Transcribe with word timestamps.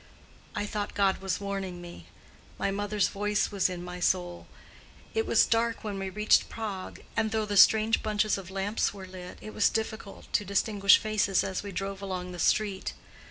I 0.55 0.65
thought 0.65 0.95
God 0.95 1.19
was 1.19 1.39
warning 1.39 1.79
me: 1.79 2.07
my 2.57 2.71
mother's 2.71 3.07
voice 3.07 3.51
was 3.51 3.69
in 3.69 3.83
my 3.83 3.99
soul. 3.99 4.47
It 5.13 5.27
was 5.27 5.45
dark 5.45 5.83
when 5.83 5.99
we 5.99 6.09
reached 6.09 6.49
Prague, 6.49 7.01
and 7.15 7.29
though 7.29 7.45
the 7.45 7.55
strange 7.55 8.01
bunches 8.01 8.35
of 8.35 8.49
lamps 8.49 8.95
were 8.95 9.05
lit 9.05 9.37
it 9.41 9.53
was 9.53 9.69
difficult 9.69 10.25
to 10.33 10.43
distinguish 10.43 10.97
faces 10.97 11.43
as 11.43 11.61
we 11.61 11.71
drove 11.71 12.01
along 12.01 12.31
the 12.31 12.39
street. 12.39 12.93